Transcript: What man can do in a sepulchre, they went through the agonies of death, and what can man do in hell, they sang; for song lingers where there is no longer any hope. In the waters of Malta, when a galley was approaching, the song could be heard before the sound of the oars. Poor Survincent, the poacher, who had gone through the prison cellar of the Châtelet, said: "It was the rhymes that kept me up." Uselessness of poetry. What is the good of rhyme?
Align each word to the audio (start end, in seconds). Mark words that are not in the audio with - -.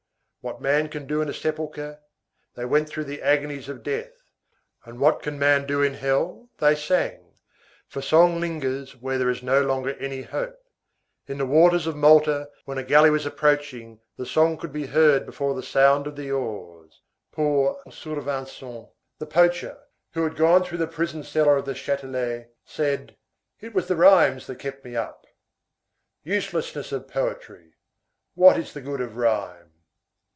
What 0.43 0.59
man 0.59 0.89
can 0.89 1.05
do 1.05 1.21
in 1.21 1.29
a 1.29 1.35
sepulchre, 1.35 1.99
they 2.55 2.65
went 2.65 2.89
through 2.89 3.03
the 3.03 3.21
agonies 3.21 3.69
of 3.69 3.83
death, 3.83 4.23
and 4.83 4.99
what 4.99 5.21
can 5.21 5.37
man 5.37 5.67
do 5.67 5.83
in 5.83 5.93
hell, 5.93 6.49
they 6.57 6.73
sang; 6.73 7.35
for 7.87 8.01
song 8.01 8.39
lingers 8.39 8.95
where 8.95 9.19
there 9.19 9.29
is 9.29 9.43
no 9.43 9.61
longer 9.63 9.91
any 9.99 10.23
hope. 10.23 10.57
In 11.27 11.37
the 11.37 11.45
waters 11.45 11.85
of 11.85 11.95
Malta, 11.95 12.49
when 12.65 12.79
a 12.79 12.83
galley 12.83 13.11
was 13.11 13.27
approaching, 13.27 13.99
the 14.17 14.25
song 14.25 14.57
could 14.57 14.73
be 14.73 14.87
heard 14.87 15.27
before 15.27 15.53
the 15.53 15.61
sound 15.61 16.07
of 16.07 16.15
the 16.15 16.31
oars. 16.31 17.03
Poor 17.31 17.79
Survincent, 17.91 18.87
the 19.19 19.27
poacher, 19.27 19.77
who 20.13 20.23
had 20.23 20.35
gone 20.35 20.63
through 20.63 20.79
the 20.79 20.87
prison 20.87 21.21
cellar 21.23 21.55
of 21.57 21.65
the 21.65 21.73
Châtelet, 21.73 22.47
said: 22.65 23.15
"It 23.59 23.75
was 23.75 23.87
the 23.87 23.95
rhymes 23.95 24.47
that 24.47 24.55
kept 24.57 24.83
me 24.83 24.95
up." 24.95 25.27
Uselessness 26.23 26.91
of 26.91 27.07
poetry. 27.07 27.75
What 28.33 28.57
is 28.57 28.73
the 28.73 28.81
good 28.81 29.01
of 29.01 29.15
rhyme? 29.17 29.67